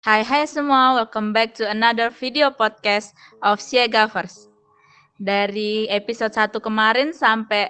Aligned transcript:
Hai 0.00 0.24
hai 0.24 0.48
semua, 0.48 0.96
welcome 0.96 1.36
back 1.36 1.52
to 1.52 1.68
another 1.68 2.08
video 2.08 2.48
podcast 2.48 3.12
of 3.44 3.60
Siegavers. 3.60 4.48
Dari 5.20 5.92
episode 5.92 6.32
1 6.32 6.56
kemarin 6.56 7.12
sampai 7.12 7.68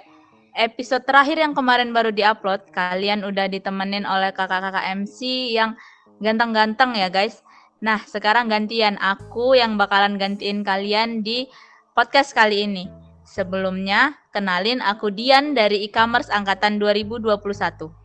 episode 0.55 1.03
terakhir 1.03 1.43
yang 1.43 1.51
kemarin 1.51 1.91
baru 1.91 2.07
diupload, 2.07 2.71
kalian 2.71 3.27
udah 3.27 3.51
ditemenin 3.51 4.07
oleh 4.07 4.31
kakak-kakak 4.31 4.95
MC 5.03 5.51
yang 5.51 5.75
ganteng-ganteng 6.23 6.95
ya 6.95 7.11
guys. 7.11 7.43
Nah, 7.83 7.99
sekarang 7.99 8.47
gantian 8.47 8.95
aku 9.03 9.59
yang 9.59 9.75
bakalan 9.75 10.15
gantiin 10.15 10.63
kalian 10.63 11.27
di 11.27 11.51
podcast 11.91 12.31
kali 12.31 12.63
ini. 12.63 12.87
Sebelumnya, 13.27 14.15
kenalin 14.31 14.79
aku 14.79 15.11
Dian 15.11 15.51
dari 15.51 15.83
e-commerce 15.83 16.31
angkatan 16.31 16.79
2021. 16.79 18.00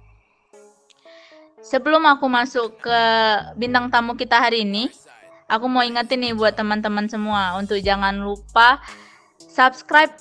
Sebelum 1.67 2.07
aku 2.07 2.31
masuk 2.31 2.79
ke 2.79 3.01
bintang 3.59 3.91
tamu 3.91 4.15
kita 4.15 4.39
hari 4.39 4.63
ini, 4.63 4.87
aku 5.51 5.67
mau 5.67 5.83
ingetin 5.83 6.23
nih 6.23 6.31
buat 6.39 6.55
teman-teman 6.55 7.11
semua 7.11 7.59
untuk 7.59 7.83
jangan 7.83 8.23
lupa 8.23 8.79
subscribe 9.51 10.15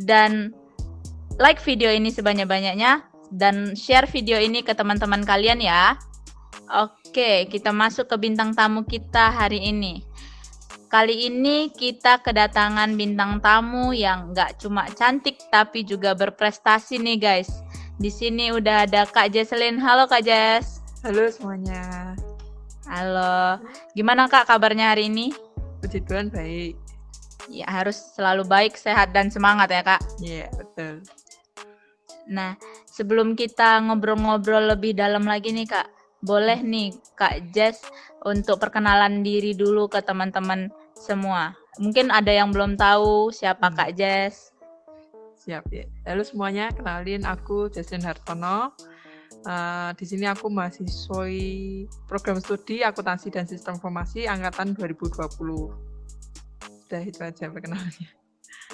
dan 0.00 0.56
like 1.36 1.60
video 1.60 1.92
ini 1.92 2.08
sebanyak-banyaknya 2.08 3.04
dan 3.28 3.76
share 3.76 4.08
video 4.08 4.40
ini 4.40 4.64
ke 4.64 4.72
teman-teman 4.72 5.20
kalian 5.20 5.60
ya. 5.60 6.00
Oke, 6.72 7.44
kita 7.52 7.76
masuk 7.76 8.08
ke 8.08 8.16
bintang 8.16 8.56
tamu 8.56 8.88
kita 8.88 9.36
hari 9.36 9.68
ini. 9.68 10.00
Kali 10.88 11.28
ini 11.28 11.76
kita 11.76 12.24
kedatangan 12.24 12.96
bintang 12.96 13.44
tamu 13.44 13.92
yang 13.92 14.32
nggak 14.32 14.64
cuma 14.64 14.88
cantik 14.96 15.36
tapi 15.52 15.84
juga 15.84 16.16
berprestasi 16.16 16.96
nih 16.96 17.20
guys. 17.20 17.52
Di 18.00 18.08
sini 18.08 18.48
udah 18.48 18.88
ada 18.88 19.04
Kak 19.04 19.28
Jesselyn. 19.28 19.76
Halo 19.76 20.08
Kak 20.08 20.24
Jess. 20.24 20.85
Halo 21.06 21.30
semuanya. 21.30 22.18
Halo. 22.82 23.62
Gimana 23.94 24.26
Kak 24.26 24.50
kabarnya 24.50 24.90
hari 24.90 25.06
ini? 25.06 25.30
Puji 25.78 26.02
Tuhan 26.02 26.34
baik. 26.34 26.74
Ya 27.46 27.62
harus 27.70 27.94
selalu 28.18 28.42
baik, 28.42 28.74
sehat 28.74 29.14
dan 29.14 29.30
semangat 29.30 29.70
ya 29.70 29.86
Kak. 29.86 30.02
Iya, 30.18 30.34
yeah, 30.34 30.48
betul. 30.50 31.06
Nah, 32.26 32.58
sebelum 32.90 33.38
kita 33.38 33.86
ngobrol-ngobrol 33.86 34.66
lebih 34.74 34.98
dalam 34.98 35.30
lagi 35.30 35.54
nih 35.54 35.70
Kak, 35.70 35.86
boleh 36.26 36.58
nih 36.66 36.90
Kak 37.14 37.54
Jess 37.54 37.86
untuk 38.26 38.58
perkenalan 38.58 39.22
diri 39.22 39.54
dulu 39.54 39.86
ke 39.86 40.02
teman-teman 40.02 40.74
semua. 40.98 41.54
Mungkin 41.78 42.10
ada 42.10 42.34
yang 42.34 42.50
belum 42.50 42.74
tahu 42.74 43.30
siapa 43.30 43.70
Kak 43.70 43.94
Jess. 43.94 44.50
Siap 45.38 45.70
ya. 45.70 45.86
Halo 46.02 46.26
semuanya, 46.26 46.74
kenalin 46.74 47.22
aku 47.30 47.70
Justin 47.70 48.02
Hartono 48.02 48.74
Uh, 49.46 49.94
di 49.94 50.04
sini 50.10 50.26
aku 50.26 50.50
mahasiswi 50.50 51.86
program 52.10 52.42
studi 52.42 52.82
akuntansi 52.82 53.30
dan 53.30 53.46
sistem 53.46 53.78
informasi 53.78 54.26
angkatan 54.26 54.74
2020. 54.74 55.22
Sudah 56.86 57.02
itu 57.02 57.20
aja 57.22 57.46
perkenalannya. 57.50 58.10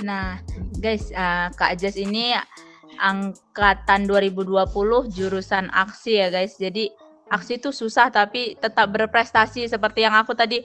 Nah, 0.01 0.41
guys, 0.81 1.13
uh, 1.13 1.53
Kak 1.53 1.77
Jas 1.77 2.01
ini 2.01 2.33
angkatan 2.97 4.09
2020 4.09 5.13
jurusan 5.13 5.69
aksi 5.69 6.25
ya, 6.25 6.29
guys. 6.33 6.57
Jadi 6.57 6.89
aksi 7.29 7.61
itu 7.61 7.73
susah 7.73 8.13
tapi 8.13 8.57
tetap 8.61 8.93
berprestasi 8.93 9.65
seperti 9.69 10.05
yang 10.05 10.13
aku 10.13 10.37
tadi 10.37 10.61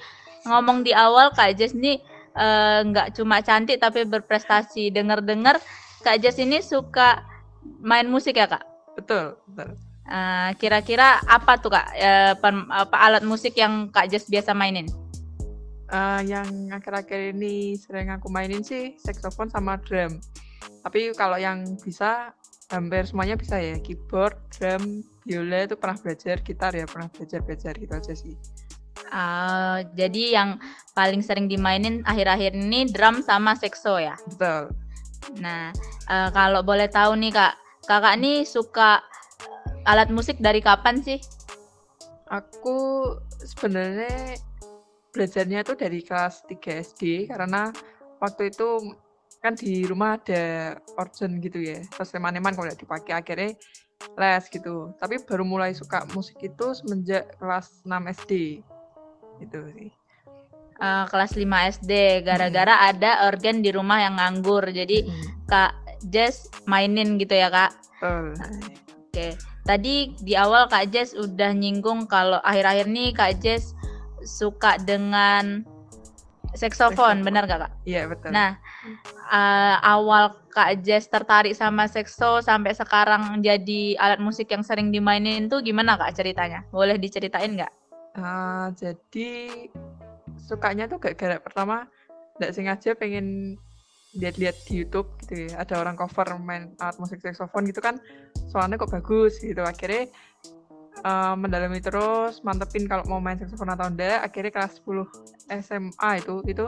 ngomong 0.48 0.84
di 0.84 0.92
awal 0.96 1.32
Kak 1.32 1.56
Jas 1.56 1.72
ini 1.76 2.00
eh, 2.36 2.80
nggak 2.84 3.08
uh, 3.12 3.14
cuma 3.16 3.44
cantik 3.44 3.84
tapi 3.84 4.08
berprestasi. 4.08 4.92
Dengar-dengar 4.92 5.60
Kak 6.04 6.24
Jas 6.24 6.40
ini 6.40 6.64
suka 6.64 7.24
main 7.84 8.08
musik 8.08 8.40
ya, 8.40 8.48
Kak? 8.48 8.77
Betul, 8.98 9.38
betul. 9.54 9.78
Uh, 10.08 10.56
kira-kira 10.58 11.20
apa 11.28 11.60
tuh 11.60 11.70
kak 11.70 11.88
uh, 12.00 12.34
apa 12.72 12.98
alat 12.98 13.24
musik 13.28 13.60
yang 13.60 13.92
kak 13.94 14.08
Jess 14.10 14.26
biasa 14.32 14.56
mainin? 14.56 14.88
Uh, 15.88 16.20
yang 16.24 16.72
akhir-akhir 16.72 17.36
ini 17.36 17.76
sering 17.80 18.12
aku 18.12 18.28
mainin 18.28 18.64
sih 18.66 18.98
saxophone 19.00 19.52
sama 19.52 19.80
drum. 19.84 20.20
Tapi 20.84 21.12
kalau 21.16 21.36
yang 21.36 21.64
bisa 21.80 22.32
hampir 22.72 23.08
semuanya 23.08 23.40
bisa 23.40 23.60
ya 23.60 23.80
keyboard, 23.80 24.36
drum, 24.52 25.04
biola 25.24 25.68
itu 25.68 25.76
pernah 25.80 26.00
belajar, 26.00 26.36
gitar 26.44 26.72
ya 26.76 26.84
pernah 26.88 27.08
belajar 27.12 27.40
belajar 27.44 27.74
gitu 27.76 27.94
aja 27.94 28.14
sih. 28.16 28.36
Uh, 29.08 29.88
jadi 29.96 30.24
yang 30.40 30.50
paling 30.92 31.24
sering 31.24 31.48
dimainin 31.48 32.04
akhir-akhir 32.04 32.56
ini 32.56 32.88
drum 32.92 33.24
sama 33.24 33.56
sekso 33.56 34.00
ya? 34.00 34.16
Betul. 34.28 34.72
Nah 35.40 35.72
uh, 36.08 36.30
kalau 36.32 36.64
boleh 36.64 36.88
tahu 36.92 37.16
nih 37.16 37.32
kak, 37.32 37.56
kakak 37.88 38.20
nih 38.20 38.44
suka 38.44 39.02
alat 39.88 40.12
musik 40.12 40.38
dari 40.44 40.60
kapan 40.60 41.00
sih? 41.00 41.24
Aku 42.28 43.16
sebenarnya 43.40 44.36
belajarnya 45.16 45.64
itu 45.64 45.74
dari 45.74 46.00
kelas 46.04 46.44
3 46.46 46.84
SD 46.94 47.02
karena 47.32 47.72
waktu 48.20 48.52
itu 48.52 48.94
kan 49.42 49.54
di 49.56 49.86
rumah 49.88 50.18
ada 50.20 50.76
organ 50.98 51.38
gitu 51.40 51.62
ya 51.62 51.80
terus 51.94 52.10
teman-teman 52.10 52.58
kalau 52.58 52.70
dipakai 52.74 53.14
akhirnya 53.16 53.54
les 54.18 54.44
gitu 54.50 54.94
tapi 54.98 55.22
baru 55.22 55.46
mulai 55.46 55.74
suka 55.74 56.06
musik 56.14 56.38
itu 56.42 56.74
semenjak 56.74 57.38
kelas 57.38 57.82
6 57.86 58.14
SD 58.18 58.32
itu 59.42 59.60
sih 59.78 59.90
uh, 60.82 61.06
kelas 61.10 61.38
5 61.38 61.46
SD 61.80 62.26
gara-gara 62.26 62.76
hmm. 62.78 62.90
ada 62.94 63.12
organ 63.30 63.62
di 63.62 63.70
rumah 63.70 64.02
yang 64.02 64.18
nganggur 64.18 64.66
jadi 64.70 65.06
hmm. 65.06 65.50
kak 65.50 65.87
Jess 66.08 66.50
mainin 66.70 67.18
gitu 67.18 67.34
ya 67.34 67.50
kak 67.50 67.72
uh. 68.02 68.34
oke 68.34 68.36
okay. 69.14 69.34
Tadi 69.68 70.16
di 70.24 70.32
awal 70.32 70.72
Kak 70.72 70.96
Jess 70.96 71.12
udah 71.12 71.52
nyinggung 71.52 72.08
kalau 72.08 72.40
akhir-akhir 72.40 72.88
ini 72.88 73.12
Kak 73.12 73.44
Jess 73.44 73.76
suka 74.24 74.80
dengan 74.80 75.68
seksofon, 76.56 77.20
benar 77.28 77.44
gak 77.52 77.68
Kak? 77.68 77.72
Iya 77.84 78.08
betul. 78.08 78.32
Nah, 78.32 78.56
uh, 79.28 79.76
awal 79.84 80.40
Kak 80.56 80.88
Jess 80.88 81.12
tertarik 81.12 81.52
sama 81.52 81.92
sekso 81.92 82.40
sampai 82.40 82.72
sekarang 82.80 83.44
jadi 83.44 84.00
alat 84.00 84.24
musik 84.24 84.48
yang 84.56 84.64
sering 84.64 84.88
dimainin 84.88 85.52
tuh 85.52 85.60
gimana 85.60 86.00
Kak 86.00 86.16
ceritanya? 86.16 86.64
Boleh 86.72 86.96
diceritain 86.96 87.60
nggak? 87.60 87.74
Uh, 88.16 88.72
jadi 88.72 89.68
sukanya 90.40 90.88
tuh 90.88 90.96
gak 91.04 91.20
gara 91.20 91.44
pertama 91.44 91.92
nggak 92.40 92.56
sengaja 92.56 92.96
pengen 92.96 93.60
lihat-lihat 94.16 94.56
di 94.70 94.84
YouTube 94.84 95.12
gitu 95.26 95.52
ya 95.52 95.60
ada 95.60 95.84
orang 95.84 96.00
cover 96.00 96.40
main 96.40 96.72
alat 96.80 96.96
musik 97.02 97.20
saxophone 97.20 97.68
gitu 97.68 97.84
kan 97.84 98.00
soalnya 98.48 98.80
kok 98.80 98.94
bagus 98.94 99.38
gitu 99.44 99.60
akhirnya 99.66 100.08
uh, 101.04 101.36
mendalami 101.36 101.84
terus 101.84 102.40
mantepin 102.42 102.88
kalau 102.88 103.04
mau 103.12 103.20
main 103.20 103.36
saxophone 103.36 103.76
atau 103.76 103.92
enggak 103.92 104.24
akhirnya 104.24 104.52
kelas 104.56 104.80
10 104.86 105.60
SMA 105.68 106.10
itu 106.24 106.36
itu 106.48 106.66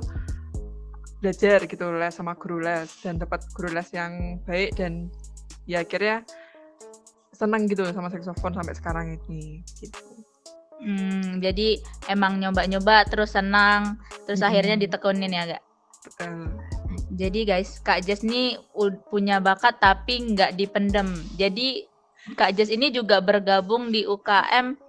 belajar 1.20 1.60
gitu 1.68 1.86
les 1.96 2.16
sama 2.16 2.36
guru 2.36 2.64
les 2.64 2.88
dan 3.04 3.20
dapat 3.20 3.44
guru 3.56 3.72
les 3.72 3.88
yang 3.92 4.40
baik 4.48 4.76
dan 4.76 5.12
ya 5.68 5.84
akhirnya 5.84 6.24
seneng 7.36 7.72
gitu 7.72 7.88
sama 7.96 8.12
saxophone 8.12 8.52
sampai 8.52 8.76
sekarang 8.76 9.06
ini 9.16 9.64
gitu. 9.80 10.00
Hmm, 10.80 11.44
jadi 11.44 11.76
emang 12.08 12.40
nyoba-nyoba 12.40 13.04
terus 13.08 13.36
senang, 13.36 14.00
terus 14.24 14.40
hmm. 14.40 14.48
akhirnya 14.48 14.76
ditekunin 14.80 15.32
ya, 15.32 15.44
gak? 15.56 15.64
Betul. 16.08 16.56
Jadi 17.20 17.44
guys, 17.44 17.84
Kak 17.84 18.08
Jess 18.08 18.24
ini 18.24 18.56
punya 19.12 19.44
bakat 19.44 19.76
tapi 19.84 20.24
nggak 20.24 20.56
dipendem. 20.56 21.20
Jadi 21.36 21.84
Kak 22.40 22.56
Jess 22.56 22.72
ini 22.72 22.96
juga 22.96 23.20
bergabung 23.20 23.92
di 23.92 24.08
UKM 24.08 24.80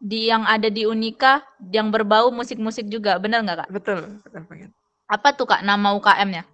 di 0.00 0.32
yang 0.32 0.48
ada 0.48 0.72
di 0.72 0.88
Unika 0.88 1.44
yang 1.68 1.92
berbau 1.92 2.32
musik-musik 2.32 2.88
juga, 2.88 3.20
benar 3.20 3.44
nggak 3.44 3.58
Kak? 3.60 3.68
Betul, 3.68 4.24
betul 4.24 4.42
banget. 4.48 4.72
Apa 5.04 5.36
tuh 5.36 5.44
Kak 5.44 5.68
nama 5.68 5.92
UKM-nya? 6.00 6.48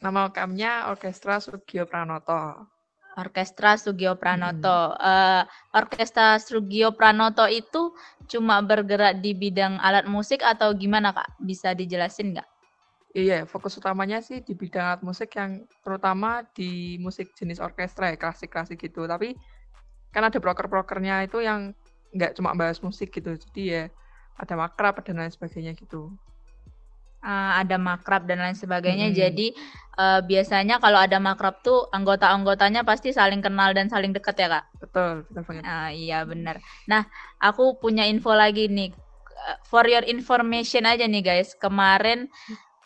Nama 0.00 0.32
UKM-nya 0.32 0.88
Orkestra 0.88 1.36
Sugio 1.44 1.84
Pranoto. 1.84 2.64
Orkestra 3.20 3.76
Sugio 3.76 4.16
Pranoto. 4.16 4.96
Hmm. 4.96 5.04
Uh, 5.04 5.42
Orkestra 5.76 6.40
Sugio 6.40 6.96
Pranoto 6.96 7.44
itu 7.44 7.92
cuma 8.24 8.64
bergerak 8.64 9.20
di 9.20 9.36
bidang 9.36 9.76
alat 9.84 10.08
musik 10.08 10.40
atau 10.40 10.72
gimana 10.72 11.12
Kak? 11.12 11.36
Bisa 11.44 11.76
dijelasin 11.76 12.32
nggak? 12.32 12.48
Iya, 13.10 13.42
fokus 13.42 13.74
utamanya 13.74 14.22
sih 14.22 14.38
di 14.38 14.54
bidang 14.54 14.86
alat 14.86 15.02
musik 15.02 15.34
yang 15.34 15.66
terutama 15.82 16.46
di 16.54 16.94
musik 17.02 17.34
jenis 17.34 17.58
orkestra 17.58 18.14
ya, 18.14 18.16
klasik-klasik 18.16 18.78
gitu. 18.78 19.02
Tapi 19.10 19.34
kan 20.14 20.22
ada 20.30 20.38
broker-brokernya 20.38 21.26
itu 21.26 21.42
yang 21.42 21.74
nggak 22.14 22.38
cuma 22.38 22.54
bahas 22.54 22.78
musik 22.78 23.10
gitu. 23.10 23.34
Jadi 23.34 23.62
ya 23.66 23.84
ada 24.38 24.54
makrab 24.54 25.02
dan 25.02 25.18
lain 25.18 25.32
sebagainya 25.34 25.74
gitu. 25.74 26.14
Uh, 27.20 27.52
ada 27.60 27.76
makrab 27.76 28.30
dan 28.30 28.40
lain 28.40 28.54
sebagainya. 28.54 29.10
Hmm. 29.10 29.16
Jadi 29.18 29.46
uh, 29.98 30.22
biasanya 30.22 30.78
kalau 30.78 31.02
ada 31.02 31.18
makrab 31.18 31.60
tuh 31.66 31.90
anggota-anggotanya 31.90 32.86
pasti 32.86 33.10
saling 33.10 33.42
kenal 33.42 33.74
dan 33.74 33.90
saling 33.90 34.14
dekat 34.14 34.38
ya 34.38 34.48
kak. 34.48 34.64
Betul, 34.78 35.26
betul 35.26 35.42
banget. 35.50 35.62
Uh, 35.66 35.90
iya 35.92 36.22
benar. 36.22 36.62
Nah, 36.86 37.10
aku 37.42 37.74
punya 37.76 38.06
info 38.06 38.30
lagi 38.32 38.70
nih. 38.70 38.94
For 39.66 39.88
your 39.88 40.04
information 40.04 40.84
aja 40.84 41.08
nih 41.08 41.24
guys, 41.24 41.56
kemarin 41.56 42.28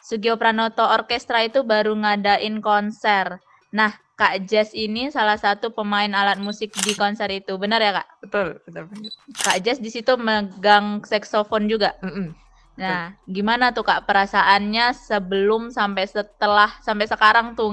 Sugio 0.05 0.37
Pranoto 0.37 0.85
Orkestra 0.85 1.41
itu 1.41 1.65
baru 1.65 1.97
ngadain 1.97 2.61
konser. 2.61 3.41
Nah, 3.73 3.97
Kak 4.21 4.45
Jess 4.47 4.77
ini 4.77 5.09
salah 5.09 5.41
satu 5.41 5.73
pemain 5.73 6.13
alat 6.13 6.37
musik 6.37 6.77
di 6.85 6.93
konser 6.93 7.27
itu. 7.33 7.57
Benar 7.57 7.81
ya, 7.81 7.93
Kak? 7.99 8.09
Betul, 8.21 8.47
betul 8.69 8.85
banget. 8.93 9.13
Kak 9.41 9.59
Jess 9.65 9.81
di 9.81 9.89
situ 9.89 10.13
megang 10.21 11.01
saksofon 11.03 11.67
juga. 11.67 11.97
Mm-mm. 12.05 12.37
Nah, 12.77 13.15
gimana 13.25 13.73
tuh 13.73 13.87
Kak 13.87 14.05
perasaannya 14.05 14.93
sebelum 14.93 15.73
sampai 15.73 16.05
setelah 16.11 16.69
sampai 16.83 17.07
sekarang 17.07 17.55
tuh 17.57 17.71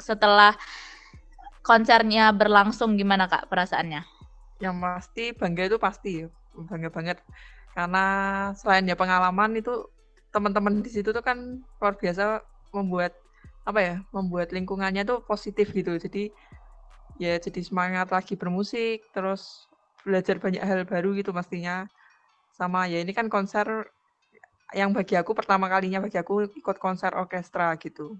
setelah 0.00 0.54
konsernya 1.60 2.32
berlangsung 2.32 2.96
gimana 2.96 3.28
Kak 3.28 3.46
perasaannya? 3.52 4.02
Yang 4.58 4.76
pasti 4.80 5.24
bangga 5.36 5.62
itu 5.66 5.78
pasti 5.78 6.10
ya, 6.24 6.26
bangga 6.66 6.88
banget. 6.90 7.18
Karena 7.74 8.06
selain 8.58 8.86
ya 8.90 8.98
pengalaman 8.98 9.54
itu 9.54 9.86
teman-teman 10.30 10.82
di 10.82 10.90
situ 10.90 11.10
tuh 11.10 11.22
kan 11.22 11.38
luar 11.82 11.94
biasa 11.98 12.42
membuat 12.70 13.12
apa 13.66 13.80
ya, 13.82 13.94
membuat 14.14 14.54
lingkungannya 14.54 15.02
tuh 15.04 15.22
positif 15.26 15.70
gitu. 15.74 15.94
Jadi 15.98 16.30
ya 17.20 17.36
jadi 17.36 17.60
semangat 17.60 18.08
lagi 18.14 18.34
bermusik, 18.38 19.10
terus 19.12 19.68
belajar 20.06 20.40
banyak 20.40 20.62
hal 20.62 20.86
baru 20.88 21.12
gitu 21.18 21.30
pastinya. 21.34 21.84
Sama 22.54 22.88
ya 22.88 23.02
ini 23.02 23.12
kan 23.12 23.28
konser 23.28 23.66
yang 24.70 24.94
bagi 24.94 25.18
aku 25.18 25.34
pertama 25.34 25.66
kalinya 25.66 25.98
bagi 25.98 26.16
aku 26.16 26.46
ikut 26.54 26.76
konser 26.78 27.10
orkestra 27.18 27.74
gitu. 27.76 28.16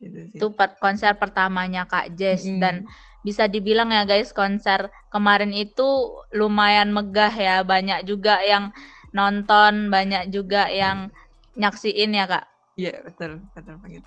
Gitu 0.00 0.18
sih. 0.32 0.38
Itu 0.40 0.54
per- 0.56 0.80
konser 0.80 1.12
pertamanya 1.20 1.84
Kak 1.84 2.16
Jess 2.16 2.46
dan 2.62 2.88
bisa 3.26 3.50
dibilang 3.50 3.90
ya 3.90 4.06
guys 4.06 4.30
konser 4.30 4.88
kemarin 5.10 5.50
itu 5.52 5.84
lumayan 6.32 6.94
megah 6.94 7.34
ya 7.34 7.56
banyak 7.66 8.06
juga 8.06 8.38
yang 8.46 8.70
nonton 9.12 9.88
banyak 9.88 10.28
juga 10.32 10.68
yang 10.68 11.12
nyaksiin 11.58 12.14
ya 12.14 12.26
Kak. 12.28 12.44
Iya, 12.78 13.02
betul, 13.02 13.42
betul 13.50 13.74
banget. 13.82 14.06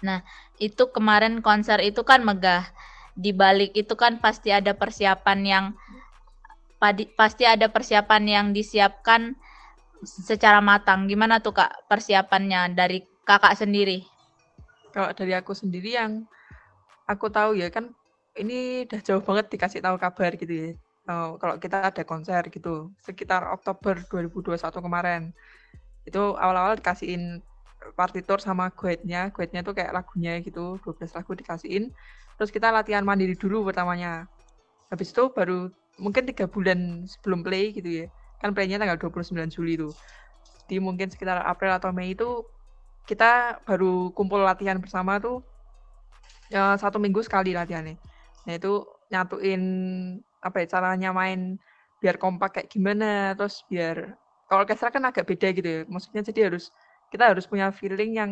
itu 0.55 0.83
kemarin 0.95 1.43
konser 1.43 1.83
itu 1.83 2.01
kan 2.07 2.23
megah. 2.23 2.71
Di 3.11 3.35
balik 3.35 3.75
itu 3.75 3.91
kan 3.99 4.23
pasti 4.23 4.55
ada 4.55 4.71
persiapan 4.71 5.39
yang 5.43 5.65
padi- 6.79 7.11
pasti 7.11 7.43
ada 7.43 7.67
persiapan 7.67 8.23
yang 8.23 8.45
disiapkan 8.55 9.35
secara 10.07 10.63
matang. 10.63 11.11
Gimana 11.11 11.43
tuh 11.43 11.53
Kak 11.53 11.91
persiapannya 11.91 12.71
dari 12.71 13.03
Kakak 13.27 13.59
sendiri? 13.59 14.07
Kalau 14.95 15.11
dari 15.11 15.35
aku 15.35 15.51
sendiri 15.51 15.99
yang 15.99 16.23
aku 17.05 17.27
tahu 17.27 17.59
ya 17.59 17.67
kan 17.67 17.91
ini 18.39 18.87
udah 18.87 19.01
jauh 19.03 19.23
banget 19.23 19.51
dikasih 19.51 19.83
tahu 19.83 19.99
kabar 19.99 20.31
gitu 20.39 20.51
ya. 20.51 20.69
Oh, 21.11 21.35
kalau 21.35 21.59
kita 21.59 21.91
ada 21.91 22.03
konser 22.07 22.39
gitu 22.47 22.95
sekitar 23.03 23.43
Oktober 23.51 23.99
2021 24.07 24.79
kemarin. 24.79 25.21
Itu 26.07 26.39
awal-awal 26.39 26.79
dikasihin 26.79 27.43
partitur 27.99 28.39
sama 28.39 28.71
guide-nya. 28.71 29.27
Guide-nya 29.35 29.61
tuh 29.67 29.75
kayak 29.75 29.91
lagunya 29.91 30.39
gitu, 30.39 30.79
12 30.79 31.11
lagu 31.11 31.31
dikasihin. 31.35 31.91
Terus 32.39 32.47
kita 32.47 32.71
latihan 32.71 33.03
mandiri 33.03 33.35
dulu 33.35 33.67
pertamanya. 33.67 34.23
Habis 34.87 35.11
itu 35.11 35.27
baru 35.35 35.67
mungkin 35.99 36.23
tiga 36.31 36.47
bulan 36.47 37.03
sebelum 37.03 37.43
play 37.43 37.75
gitu 37.75 37.89
ya. 37.91 38.07
Kan 38.39 38.55
playnya 38.55 38.79
tanggal 38.79 38.95
29 38.95 39.51
Juli 39.51 39.75
tuh. 39.75 39.91
Di 40.71 40.79
mungkin 40.79 41.11
sekitar 41.11 41.43
April 41.43 41.75
atau 41.75 41.91
Mei 41.91 42.15
itu 42.15 42.47
kita 43.03 43.59
baru 43.67 44.15
kumpul 44.15 44.39
latihan 44.39 44.79
bersama 44.79 45.19
tuh 45.19 45.43
ya, 46.47 46.79
satu 46.79 47.03
minggu 47.03 47.19
sekali 47.19 47.51
latihannya. 47.51 47.99
Nah 48.47 48.53
itu 48.55 48.87
nyatuin 49.11 49.61
apa 50.41 50.65
ya 50.65 50.67
caranya 50.77 51.09
main 51.13 51.61
biar 52.01 52.17
kompak 52.17 52.49
kayak 52.57 52.69
gimana, 52.73 53.37
terus 53.37 53.61
biar 53.69 54.17
kalau 54.49 54.65
orkestra 54.65 54.89
kan 54.89 55.05
agak 55.05 55.25
beda 55.29 55.47
gitu 55.53 55.69
ya. 55.69 55.81
Maksudnya 55.87 56.21
jadi 56.25 56.51
harus 56.51 56.73
kita 57.13 57.31
harus 57.31 57.45
punya 57.45 57.69
feeling 57.69 58.17
yang 58.17 58.31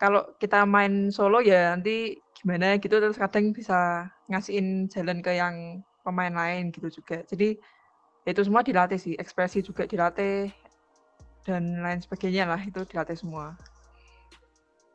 kalau 0.00 0.24
kita 0.40 0.64
main 0.64 1.12
solo 1.12 1.44
ya 1.44 1.76
nanti 1.76 2.24
gimana 2.32 2.80
gitu 2.80 2.96
terus 2.96 3.20
kadang 3.20 3.52
bisa 3.52 4.08
ngasihin 4.32 4.88
jalan 4.88 5.20
ke 5.20 5.36
yang 5.36 5.84
pemain 6.00 6.32
lain 6.32 6.72
gitu 6.72 6.88
juga. 6.88 7.20
Jadi 7.28 7.60
itu 8.24 8.40
semua 8.44 8.64
dilatih 8.64 8.96
sih, 9.00 9.14
ekspresi 9.16 9.60
juga 9.64 9.84
dilatih 9.84 10.52
dan 11.44 11.80
lain 11.80 12.00
sebagainya 12.00 12.44
lah 12.48 12.60
itu 12.60 12.80
dilatih 12.88 13.16
semua. 13.16 13.56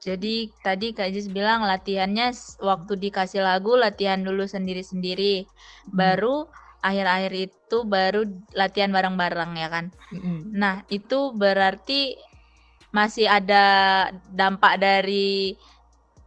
Jadi 0.05 0.53
tadi 0.61 0.93
Kak 0.93 1.09
Jis 1.09 1.33
bilang 1.33 1.65
latihannya 1.65 2.29
waktu 2.61 2.93
dikasih 3.01 3.41
lagu 3.41 3.73
latihan 3.73 4.21
dulu 4.21 4.45
sendiri-sendiri. 4.45 5.49
Baru 5.89 6.45
akhir-akhir 6.85 7.33
itu 7.33 7.77
baru 7.89 8.21
latihan 8.53 8.93
bareng-bareng 8.93 9.57
ya 9.57 9.67
kan. 9.73 9.85
Mm-mm. 10.13 10.53
Nah, 10.53 10.85
itu 10.93 11.33
berarti 11.33 12.13
masih 12.93 13.25
ada 13.25 13.65
dampak 14.29 14.77
dari 14.77 15.57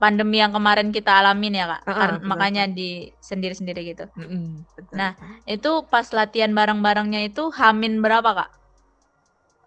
pandemi 0.02 0.42
yang 0.42 0.50
kemarin 0.50 0.90
kita 0.90 1.22
alamin 1.22 1.62
ya, 1.62 1.66
Kak. 1.70 1.82
Karena- 1.86 2.18
betul, 2.18 2.26
makanya 2.26 2.64
di 2.66 2.90
sendiri-sendiri 3.22 3.94
gitu. 3.94 4.04
Mm-mm, 4.18 4.66
betul. 4.74 4.94
Nah, 4.98 5.14
Itu 5.46 5.86
pas 5.86 6.10
latihan 6.10 6.50
bareng-barengnya 6.50 7.30
itu 7.30 7.54
Hamin 7.54 8.02
berapa, 8.02 8.30
Kak? 8.34 8.50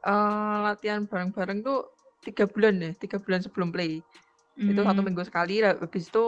Eh, 0.01 0.57
latihan 0.67 1.07
bareng-bareng 1.07 1.63
tuh 1.63 1.87
tiga 2.25 2.45
bulan 2.45 2.75
ya, 2.81 2.91
tiga 2.97 3.17
bulan 3.17 3.41
sebelum 3.41 3.69
play. 3.73 4.01
Itu 4.57 4.81
satu 4.85 5.01
Hmm. 5.01 5.07
minggu 5.09 5.23
sekali, 5.25 5.61
habis 5.65 6.05
itu 6.09 6.25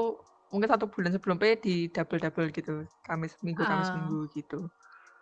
mungkin 0.50 0.70
satu 0.70 0.86
bulan 0.90 1.12
sebelum 1.14 1.38
play 1.42 1.54
di 1.58 1.90
double-double 1.90 2.50
gitu. 2.54 2.86
Kamis 3.06 3.34
minggu, 3.46 3.62
Kamis 3.66 3.90
Ah. 3.90 3.98
minggu 3.98 4.20
gitu. 4.34 4.60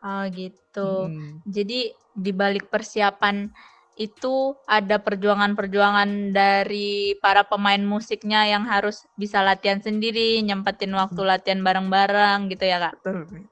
Oh, 0.02 0.24
gitu. 0.34 1.14
Mm-mm. 1.14 1.46
Jadi 1.46 1.94
di 2.12 2.32
balik 2.34 2.74
persiapan 2.74 3.54
itu 4.00 4.56
ada 4.66 4.98
perjuangan-perjuangan 4.98 6.34
dari 6.34 7.14
para 7.22 7.46
pemain 7.46 7.84
musiknya 7.86 8.50
yang 8.50 8.66
harus 8.66 9.06
bisa 9.14 9.46
latihan 9.46 9.78
sendiri, 9.78 10.42
nyempetin 10.42 10.90
waktu 10.98 11.22
latihan 11.22 11.62
bareng-bareng 11.62 12.50
gitu 12.50 12.66
ya, 12.66 12.82
Kak. 12.82 12.96
Betul. 13.04 13.46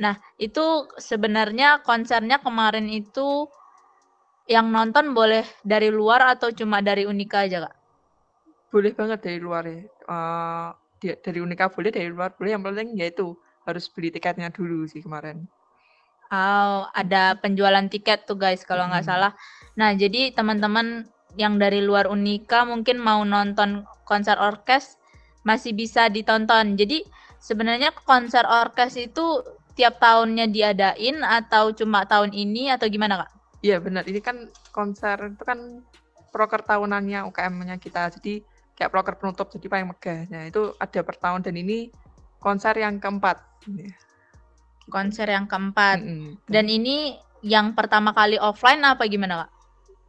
Nah, 0.00 0.16
itu 0.40 0.88
sebenarnya 0.96 1.84
konsernya 1.84 2.40
kemarin 2.40 2.88
itu 2.88 3.46
yang 4.54 4.66
nonton 4.76 5.06
boleh 5.18 5.44
dari 5.72 5.88
luar 5.98 6.20
atau 6.34 6.48
cuma 6.58 6.78
dari 6.88 7.02
Unika 7.12 7.38
aja, 7.46 7.58
Kak? 7.64 7.74
Boleh 8.72 8.92
banget 8.98 9.18
dari 9.26 9.38
luar 9.42 9.64
ya. 9.66 9.80
Dia- 11.02 11.18
dari 11.24 11.38
Unika 11.44 11.66
boleh, 11.74 11.90
dari 11.96 12.08
luar 12.14 12.30
boleh. 12.36 12.50
Yang 12.54 12.64
penting 12.66 12.88
yaitu 13.00 13.26
harus 13.66 13.84
beli 13.94 14.08
tiketnya 14.14 14.48
dulu 14.56 14.78
sih 14.92 15.00
kemarin. 15.04 15.36
Oh, 16.30 16.86
ada 17.02 17.24
penjualan 17.42 17.86
tiket 17.92 18.18
tuh 18.28 18.38
guys 18.42 18.62
kalau 18.70 18.84
nggak 18.90 19.02
Mm-mm. 19.02 19.10
salah. 19.10 19.32
Nah, 19.80 19.90
jadi 20.02 20.30
teman-teman 20.38 20.86
yang 21.42 21.54
dari 21.62 21.80
luar 21.88 22.06
Unika 22.14 22.62
mungkin 22.72 22.96
mau 23.08 23.20
nonton 23.34 23.70
konser 24.06 24.36
orkes 24.38 24.84
masih 25.48 25.72
bisa 25.80 26.02
ditonton. 26.16 26.78
Jadi 26.80 27.02
sebenarnya 27.42 27.90
konser 28.10 28.44
orkes 28.62 28.94
itu 29.06 29.26
tiap 29.74 29.98
tahunnya 30.04 30.46
diadain 30.54 31.16
atau 31.38 31.64
cuma 31.78 32.06
tahun 32.06 32.30
ini 32.44 32.62
atau 32.74 32.86
gimana, 32.94 33.14
Kak? 33.26 33.30
Iya 33.60 33.76
benar, 33.76 34.08
ini 34.08 34.20
kan 34.24 34.48
konser 34.72 35.36
itu 35.36 35.44
kan 35.44 35.84
proker 36.32 36.64
tahunannya 36.64 37.28
UKM-nya 37.28 37.76
kita. 37.76 38.08
Jadi 38.16 38.40
kayak 38.72 38.88
proker 38.88 39.14
penutup, 39.20 39.52
jadi 39.52 39.68
paling 39.68 39.88
megah. 39.92 40.24
Nah 40.32 40.48
itu 40.48 40.72
ada 40.80 41.00
per 41.04 41.16
tahun 41.20 41.44
dan 41.44 41.54
ini 41.60 41.92
konser 42.40 42.72
yang 42.80 42.96
keempat. 42.96 43.36
Iya. 43.68 43.92
Konser 44.88 45.28
yang 45.28 45.44
keempat. 45.44 46.00
Mm-mm. 46.00 46.40
Dan 46.48 46.66
ini 46.72 47.20
yang 47.44 47.76
pertama 47.76 48.16
kali 48.16 48.40
offline 48.40 48.80
apa 48.80 49.04
gimana, 49.04 49.44
Kak? 49.44 49.60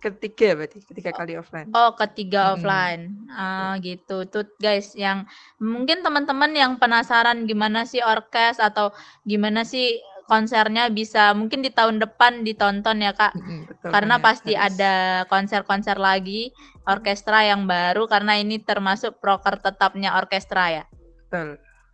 ketiga 0.01 0.57
berarti, 0.57 0.81
ketiga 0.81 1.13
kali 1.13 1.37
offline. 1.37 1.69
Oh, 1.77 1.93
ketiga 1.93 2.41
Mm-mm. 2.41 2.53
offline. 2.57 3.01
Ah, 3.29 3.77
gitu. 3.77 4.25
Tuh 4.25 4.49
guys, 4.57 4.97
yang 4.97 5.29
mungkin 5.61 6.01
teman-teman 6.01 6.49
yang 6.57 6.81
penasaran 6.81 7.45
gimana 7.45 7.85
sih 7.85 8.01
orkes 8.01 8.57
atau 8.57 8.89
gimana 9.21 9.61
sih 9.61 10.01
konsernya 10.31 10.83
bisa 10.99 11.23
mungkin 11.39 11.59
di 11.65 11.71
tahun 11.75 11.99
depan 12.03 12.33
ditonton 12.47 12.97
ya, 13.03 13.11
Kak. 13.11 13.33
Mm-mm, 13.35 13.59
betul 13.67 13.91
Karena 13.93 14.15
banget, 14.15 14.25
pasti 14.27 14.53
harus. 14.55 14.71
ada 14.71 14.93
konser-konser 15.27 15.97
lagi 15.99 16.41
orkestra 16.87 17.39
yang 17.51 17.67
baru 17.67 18.03
karena 18.13 18.39
ini 18.43 18.55
termasuk 18.63 19.19
proker 19.23 19.55
tetapnya 19.59 20.09
orkestra 20.21 20.63
ya. 20.77 20.83
Betul. 21.27 21.49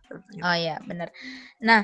betul. 0.08 0.40
Oh 0.46 0.54
iya, 0.54 0.76
bener. 0.88 1.08
Nah, 1.68 1.82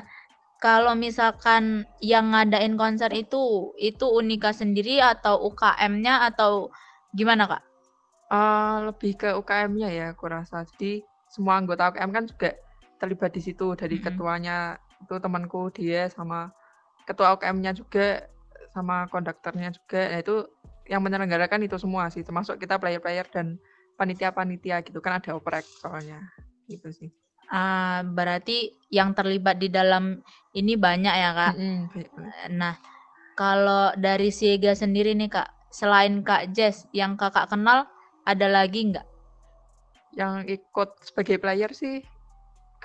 kalau 0.63 0.93
misalkan 0.95 1.63
yang 1.99 2.31
ngadain 2.31 2.75
konser 2.79 3.11
itu, 3.13 3.75
itu 3.77 4.05
Unika 4.07 4.51
sendiri 4.55 5.03
atau 5.03 5.35
UKM-nya 5.51 6.13
atau 6.31 6.71
gimana, 7.11 7.43
Kak? 7.51 7.63
Eh, 8.31 8.75
lebih 8.89 9.11
ke 9.21 9.29
UKM-nya 9.39 9.89
ya, 9.93 10.05
aku 10.13 10.25
rasa. 10.35 10.65
Jadi 10.65 11.05
semua 11.29 11.53
anggota 11.61 11.83
UKM 11.93 12.11
kan 12.15 12.25
juga 12.31 12.49
terlibat 13.01 13.31
di 13.37 13.41
situ 13.45 13.67
dari 13.77 13.97
Mm-mm. 13.97 14.05
ketuanya 14.05 14.79
itu 15.01 15.15
temanku 15.19 15.71
dia 15.73 16.07
sama 16.11 16.51
ketua 17.05 17.35
UKM-nya 17.37 17.71
juga 17.75 18.25
sama 18.73 19.07
konduktornya 19.07 19.71
juga. 19.71 20.11
Nah, 20.11 20.19
itu 20.19 20.35
yang 20.85 21.01
menyelenggarakan 21.01 21.65
itu 21.65 21.77
semua 21.79 22.11
sih, 22.11 22.21
termasuk 22.21 22.61
kita 22.61 22.77
player-player 22.77 23.25
dan 23.31 23.57
panitia-panitia 23.95 24.83
gitu 24.83 24.99
kan 24.99 25.17
ada 25.17 25.37
oprek 25.37 25.63
soalnya. 25.79 26.19
Gitu 26.67 26.91
sih. 26.91 27.09
Ah, 27.49 28.01
berarti 28.01 28.73
yang 28.89 29.13
terlibat 29.13 29.61
di 29.61 29.69
dalam 29.69 30.19
ini 30.57 30.73
banyak 30.73 31.13
ya, 31.13 31.31
Kak. 31.33 31.53
Banyak 31.55 32.11
banget. 32.17 32.33
Nah, 32.57 32.73
kalau 33.37 33.93
dari 33.95 34.33
Siega 34.33 34.73
sendiri 34.73 35.13
nih, 35.13 35.29
Kak, 35.29 35.49
selain 35.69 36.25
Kak 36.25 36.51
Jess 36.51 36.89
yang 36.89 37.13
Kakak 37.15 37.53
kenal, 37.53 37.85
ada 38.25 38.47
lagi 38.49 38.89
nggak? 38.89 39.07
Yang 40.15 40.57
ikut 40.61 40.89
sebagai 41.05 41.37
player 41.37 41.71
sih 41.75 42.01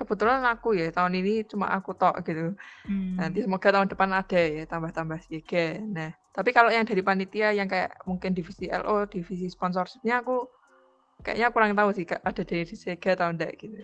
kebetulan 0.01 0.41
aku 0.49 0.73
ya 0.73 0.89
tahun 0.89 1.13
ini 1.21 1.45
cuma 1.45 1.69
aku 1.69 1.93
tok 1.93 2.25
gitu. 2.25 2.57
Hmm. 2.89 3.15
Nanti 3.21 3.45
semoga 3.45 3.69
tahun 3.69 3.87
depan 3.93 4.09
ada 4.11 4.39
ya 4.41 4.63
tambah-tambah 4.65 5.19
siaga. 5.21 5.77
Nah, 5.85 6.09
tapi 6.33 6.49
kalau 6.57 6.73
yang 6.73 6.83
dari 6.89 7.05
panitia 7.05 7.53
yang 7.53 7.69
kayak 7.69 8.01
mungkin 8.09 8.33
divisi 8.33 8.65
LO, 8.67 9.05
divisi 9.05 9.45
sponsorshipnya 9.53 10.25
aku 10.25 10.49
kayaknya 11.21 11.47
kurang 11.53 11.77
tahu 11.77 11.89
sih 11.93 12.05
ada 12.09 12.41
dari 12.41 12.65
siaga 12.65 13.09
atau 13.13 13.27
enggak 13.29 13.51
gitu. 13.61 13.77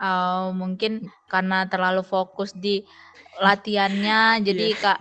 Oh, 0.00 0.56
mungkin 0.56 1.12
karena 1.28 1.68
terlalu 1.68 2.00
fokus 2.00 2.56
di 2.56 2.84
latihannya, 3.40 4.20
jadi 4.48 4.66
Iya. 4.72 4.80
Kak 4.80 4.98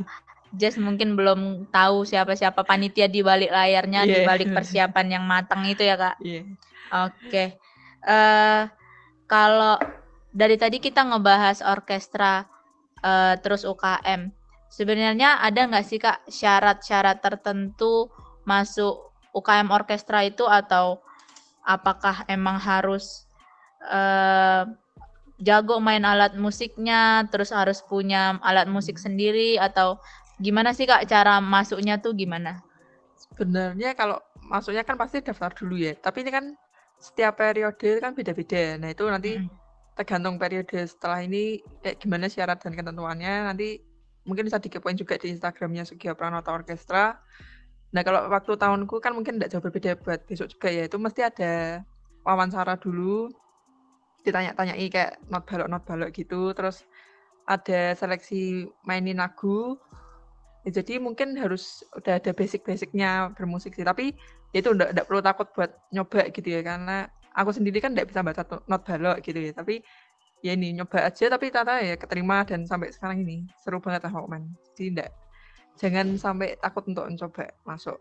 Jess 0.50 0.76
mungkin 0.82 1.14
belum 1.14 1.70
tahu 1.70 2.10
siapa-siapa 2.10 2.66
panitia 2.66 3.06
di 3.06 3.22
balik 3.22 3.54
layarnya, 3.54 4.04
di 4.10 4.20
Iya. 4.20 4.28
balik 4.28 4.50
persiapan 4.58 5.08
yang 5.20 5.24
matang 5.24 5.64
itu 5.68 5.84
ya 5.86 5.96
Kak. 5.96 6.16
Iya. 6.24 6.42
Oke. 7.06 7.46
eh 8.00 8.62
kalau 9.28 9.76
dari 10.30 10.56
tadi 10.56 10.78
kita 10.78 11.06
ngebahas 11.06 11.66
orkestra 11.66 12.46
eh, 13.02 13.36
terus 13.42 13.66
UKM. 13.66 14.30
Sebenarnya 14.70 15.42
ada 15.42 15.66
nggak 15.66 15.86
sih 15.86 15.98
Kak 15.98 16.30
syarat-syarat 16.30 17.26
tertentu 17.26 18.14
masuk 18.46 19.10
UKM 19.34 19.74
orkestra 19.74 20.22
itu 20.26 20.46
atau 20.46 21.02
apakah 21.66 22.26
emang 22.30 22.62
harus 22.62 23.26
eh 23.80 24.66
jago 25.40 25.80
main 25.80 26.04
alat 26.04 26.36
musiknya, 26.36 27.24
terus 27.32 27.56
harus 27.56 27.80
punya 27.80 28.38
alat 28.44 28.68
musik 28.68 29.00
sendiri 29.00 29.56
atau 29.56 29.98
gimana 30.38 30.76
sih 30.76 30.84
Kak 30.86 31.08
cara 31.08 31.40
masuknya 31.40 31.98
tuh 31.98 32.12
gimana? 32.14 32.60
Sebenarnya 33.16 33.96
kalau 33.96 34.20
masuknya 34.52 34.84
kan 34.84 35.00
pasti 35.00 35.24
daftar 35.24 35.56
dulu 35.56 35.80
ya. 35.80 35.96
Tapi 35.96 36.28
ini 36.28 36.32
kan 36.32 36.46
setiap 37.00 37.40
periode 37.40 38.04
kan 38.04 38.12
beda-beda. 38.12 38.76
Nah, 38.76 38.92
itu 38.92 39.04
nanti 39.08 39.40
Mm. 39.40 39.48
Tergantung 40.00 40.40
periode 40.40 40.80
setelah 40.88 41.20
ini 41.20 41.60
kayak 41.84 42.00
gimana 42.00 42.32
syarat 42.32 42.64
dan 42.64 42.72
ketentuannya. 42.72 43.52
Nanti 43.52 43.84
mungkin 44.24 44.48
bisa 44.48 44.56
dikepoin 44.56 44.96
juga 44.96 45.20
di 45.20 45.36
Instagramnya 45.36 45.84
Sugio 45.84 46.16
Pranoto 46.16 46.56
Orkestra. 46.56 47.20
Nah, 47.92 48.02
kalau 48.08 48.32
waktu 48.32 48.56
tahunku 48.56 49.04
kan 49.04 49.12
mungkin 49.12 49.36
tidak 49.36 49.52
jauh 49.52 49.64
berbeda 49.66 50.00
buat 50.00 50.24
besok 50.24 50.56
juga 50.56 50.72
ya. 50.72 50.88
Itu 50.88 50.96
mesti 51.04 51.28
ada 51.28 51.84
wawancara 52.24 52.80
dulu, 52.80 53.28
ditanya-tanyai 54.24 54.88
kayak 54.88 55.20
not 55.28 55.44
balok 55.44 55.68
not 55.68 55.84
balok 55.84 56.16
gitu. 56.16 56.56
Terus 56.56 56.88
ada 57.44 57.92
seleksi 58.00 58.72
mainin 58.88 59.20
lagu. 59.20 59.76
Ya, 60.64 60.80
jadi 60.80 61.04
mungkin 61.04 61.36
harus 61.36 61.84
udah 61.92 62.24
ada 62.24 62.32
basic-basicnya 62.32 63.36
bermusik 63.36 63.76
sih. 63.76 63.84
Tapi 63.84 64.16
ya 64.56 64.64
itu 64.64 64.72
enggak, 64.72 64.96
enggak 64.96 65.08
perlu 65.12 65.20
takut 65.20 65.48
buat 65.52 65.72
nyoba 65.92 66.32
gitu 66.32 66.48
ya. 66.56 66.64
Karena 66.64 67.12
aku 67.40 67.56
sendiri 67.56 67.80
kan 67.80 67.96
enggak 67.96 68.12
bisa 68.12 68.20
baca 68.20 68.44
not 68.68 68.84
balok 68.84 69.24
gitu 69.24 69.40
ya. 69.40 69.56
Tapi 69.56 69.80
ya 70.44 70.56
ini 70.56 70.76
nyoba 70.76 71.08
aja 71.08 71.28
tapi 71.32 71.52
ternyata 71.52 71.84
ya 71.84 71.96
keterima 71.96 72.44
dan 72.48 72.64
sampai 72.68 72.92
sekarang 72.92 73.24
ini 73.24 73.48
seru 73.64 73.80
banget 73.80 74.08
lah 74.08 74.12
Walkman. 74.20 74.52
Jadi 74.76 74.88
enggak 75.00 75.12
jangan 75.80 76.08
sampai 76.20 76.60
takut 76.60 76.84
untuk 76.92 77.08
mencoba 77.08 77.56
masuk. 77.64 77.96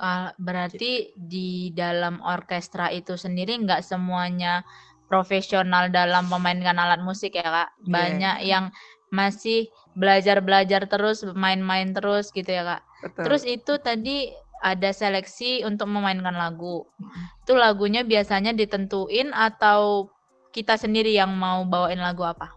Ah, 0.00 0.32
berarti 0.40 1.12
di 1.14 1.70
dalam 1.76 2.24
orkestra 2.24 2.88
itu 2.88 3.20
sendiri 3.20 3.52
nggak 3.60 3.84
semuanya 3.84 4.64
profesional 5.12 5.92
dalam 5.92 6.26
memainkan 6.32 6.80
alat 6.80 7.04
musik 7.04 7.36
ya 7.36 7.44
kak. 7.44 7.70
Iya. 7.84 7.90
Banyak 7.90 8.36
yang 8.48 8.64
masih 9.12 9.68
belajar-belajar 9.98 10.86
terus, 10.86 11.26
main-main 11.36 11.92
terus 11.92 12.32
gitu 12.32 12.48
ya 12.48 12.64
kak. 12.64 12.82
Betul. 13.04 13.22
Terus 13.28 13.42
itu 13.44 13.72
tadi 13.82 14.18
ada 14.60 14.92
seleksi 14.92 15.64
untuk 15.64 15.88
memainkan 15.88 16.36
lagu. 16.36 16.84
Mm. 17.00 17.44
Itu 17.44 17.52
lagunya 17.56 18.02
biasanya 18.04 18.52
ditentuin 18.52 19.32
atau 19.32 20.12
kita 20.52 20.76
sendiri 20.76 21.14
yang 21.16 21.32
mau 21.34 21.64
bawain 21.64 21.98
lagu 21.98 22.22
apa? 22.26 22.52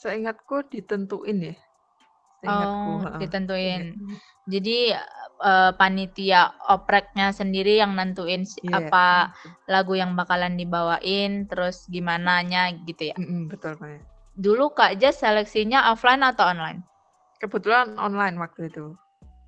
Seingatku 0.00 0.70
ditentuin 0.70 1.52
ya. 1.52 1.54
Seingatku. 2.40 2.92
Oh, 3.04 3.18
ditentuin. 3.20 3.98
Jadi 4.48 4.96
eh, 5.40 5.72
panitia 5.76 6.56
opreknya 6.72 7.32
sendiri 7.36 7.76
yang 7.80 7.92
nentuin 7.96 8.44
Iya. 8.64 8.88
apa 8.88 9.36
lagu 9.68 9.96
yang 9.96 10.16
bakalan 10.16 10.56
dibawain, 10.56 11.48
terus 11.48 11.84
gimana 11.88 12.40
nya 12.40 12.72
gitu 12.88 13.12
ya. 13.12 13.16
Mm-mm, 13.20 13.52
betul 13.52 13.76
banget. 13.76 14.04
Dulu 14.40 14.72
Kak 14.72 14.96
Jas 14.96 15.20
seleksinya 15.20 15.92
offline 15.92 16.24
atau 16.24 16.48
online? 16.48 16.80
Kebetulan 17.40 17.96
online 18.00 18.40
waktu 18.40 18.72
itu. 18.72 18.96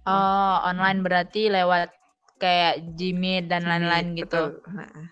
Oh, 0.06 0.54
online 0.66 1.00
berarti 1.06 1.46
lewat 1.46 1.94
kayak 2.42 2.98
Jimmy 2.98 3.46
dan 3.46 3.62
lain-lain 3.66 4.18
gitu. 4.18 4.58
betul. 4.58 5.02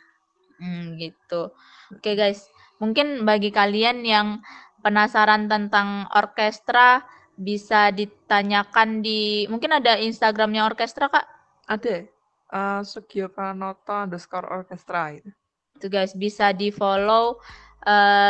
Hmm, 0.61 0.99
gitu. 0.99 1.55
Oke 1.95 2.13
guys, 2.19 2.51
mungkin 2.83 3.23
bagi 3.25 3.55
kalian 3.55 4.03
yang 4.05 4.43
penasaran 4.83 5.47
tentang 5.47 6.11
orkestra 6.13 7.07
bisa 7.41 7.89
ditanyakan 7.95 9.01
di 9.01 9.49
mungkin 9.49 9.81
ada 9.81 9.97
Instagramnya 9.97 10.69
orkestra 10.69 11.09
Kak. 11.09 11.25
Ada 11.71 12.05
eh 12.51 12.81
Sugio 12.83 13.31
Pranoto 13.31 13.95
underscore 13.95 14.51
orkestra 14.51 15.15
itu. 15.15 15.31
Itu 15.79 15.87
guys 15.89 16.13
bisa 16.19 16.53
di 16.53 16.75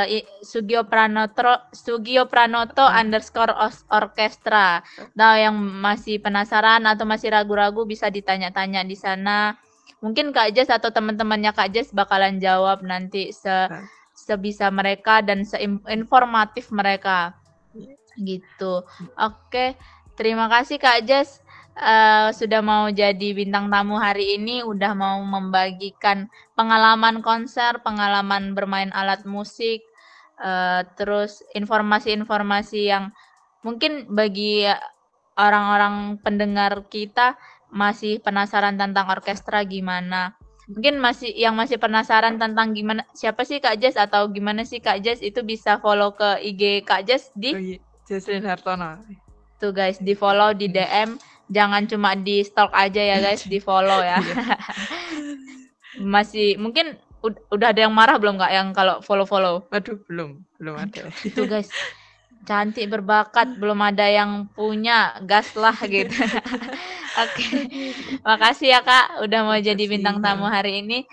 i- 0.07 0.26
Sugio 0.47 0.87
Pranoto 0.87 1.59
Sugio 1.75 2.30
Pranoto 2.30 2.87
underscore 2.87 3.50
os- 3.59 3.83
orkestra. 3.90 4.78
Nah 5.19 5.35
yang 5.42 5.59
masih 5.59 6.23
penasaran 6.23 6.87
atau 6.87 7.02
masih 7.02 7.35
ragu-ragu 7.35 7.83
bisa 7.83 8.07
ditanya-tanya 8.07 8.87
di 8.87 8.95
sana. 8.95 9.59
Mungkin 10.00 10.33
Kak 10.33 10.54
Jas 10.57 10.71
atau 10.71 10.88
teman-temannya 10.95 11.52
Kak 11.52 11.75
Jas 11.75 11.90
bakalan 11.92 12.38
jawab 12.40 12.80
nanti 12.87 13.35
se 13.35 13.50
sebisa 14.14 14.69
mereka 14.71 15.21
dan 15.25 15.42
seinformatif 15.42 16.71
mereka. 16.71 17.35
Iya. 17.75 17.97
Gitu. 18.21 18.85
Oke, 19.16 19.75
terima 20.21 20.53
kasih 20.53 20.77
Kak 20.77 21.09
Jas 21.09 21.41
eh, 21.81 22.29
sudah 22.37 22.61
mau 22.61 22.93
jadi 22.93 23.33
bintang 23.33 23.73
tamu 23.73 23.97
hari 23.97 24.37
ini, 24.37 24.61
udah 24.61 24.93
mau 24.93 25.17
membagikan 25.25 26.29
pengalaman 26.53 27.25
konser, 27.25 27.81
pengalaman 27.81 28.53
bermain 28.53 28.93
alat 28.93 29.25
musik, 29.25 29.81
eh, 30.45 30.85
terus 31.00 31.41
informasi-informasi 31.57 32.93
yang 32.93 33.09
mungkin 33.65 34.12
bagi 34.12 34.69
orang-orang 35.41 36.21
pendengar 36.21 36.85
kita 36.93 37.41
masih 37.73 38.21
penasaran 38.21 38.77
tentang 38.77 39.09
orkestra 39.09 39.65
gimana. 39.65 40.37
Mungkin 40.69 41.00
masih 41.00 41.33
yang 41.35 41.57
masih 41.57 41.81
penasaran 41.81 42.37
tentang 42.37 42.77
gimana 42.77 43.03
siapa 43.17 43.43
sih 43.43 43.59
Kak 43.59 43.81
Jas 43.81 43.97
atau 43.97 44.29
gimana 44.31 44.62
sih 44.69 44.79
Kak 44.85 45.00
Jas 45.03 45.19
itu 45.25 45.43
bisa 45.43 45.81
follow 45.81 46.15
ke 46.15 46.45
IG 46.45 46.85
Kak 46.87 47.09
Jas 47.09 47.33
di 47.35 47.50
Oh, 47.57 47.59
iya. 47.59 47.79
Jesslyn 48.07 48.43
Hartono. 48.43 48.99
Tuh 49.61 49.76
guys. 49.76 50.00
Di 50.00 50.17
follow 50.17 50.57
di 50.57 50.73
DM 50.73 51.21
jangan 51.52 51.85
cuma 51.85 52.17
di 52.17 52.40
stalk 52.40 52.73
aja 52.73 52.99
ya 52.99 53.21
guys. 53.21 53.45
Di 53.45 53.61
follow 53.61 54.00
ya 54.00 54.19
masih 56.00 56.57
mungkin 56.57 56.97
ud- 57.21 57.43
udah 57.52 57.76
ada 57.76 57.85
yang 57.85 57.95
marah 57.95 58.17
belum 58.17 58.40
kak 58.40 58.52
yang 58.52 58.69
kalau 58.73 59.05
follow 59.05 59.29
follow 59.29 59.67
Waduh, 59.69 60.00
belum, 60.09 60.40
belum 60.57 60.75
ada. 60.81 61.12
tuh 61.12 61.47
guys. 61.47 61.69
Cantik 62.49 62.88
berbakat 62.88 63.61
belum 63.61 63.76
ada 63.85 64.09
yang 64.09 64.49
punya 64.57 65.21
gas 65.29 65.52
lah 65.52 65.76
gitu. 65.85 66.09
Oke. 67.23 67.47
Makasih 68.25 68.73
ya 68.73 68.81
kak 68.81 69.21
udah 69.29 69.40
mau 69.45 69.59
jadi 69.61 69.85
bintang 69.85 70.25
tamu 70.25 70.49
hari 70.49 70.81
ini. 70.81 71.05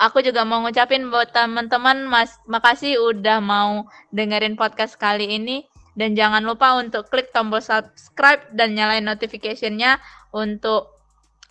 Aku 0.00 0.24
juga 0.24 0.42
mau 0.48 0.64
ngucapin 0.64 1.12
buat 1.12 1.30
teman-teman 1.30 2.08
mas 2.08 2.34
makasih 2.48 2.98
udah 2.98 3.38
mau 3.38 3.84
dengerin 4.10 4.56
podcast 4.56 4.96
kali 4.96 5.38
ini 5.38 5.68
dan 5.98 6.14
jangan 6.14 6.46
lupa 6.46 6.78
untuk 6.78 7.10
klik 7.10 7.34
tombol 7.34 7.58
subscribe 7.58 8.46
dan 8.54 8.78
nyalain 8.78 9.02
notificationnya 9.02 9.98
untuk 10.30 10.94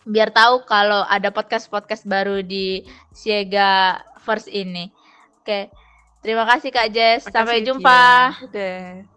biar 0.08 0.32
tahu 0.32 0.64
kalau 0.64 1.04
ada 1.04 1.36
podcast-podcast 1.36 2.08
baru 2.08 2.40
di 2.40 2.88
Siega 3.12 4.00
First 4.24 4.48
ini. 4.48 4.88
Oke, 5.44 5.68
terima 6.24 6.48
kasih 6.48 6.72
Kak 6.72 6.88
Jess. 6.96 7.28
Sampai 7.28 7.68
jumpa. 7.68 8.32
Dadah. 8.48 9.17